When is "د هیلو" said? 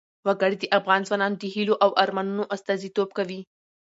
1.39-1.75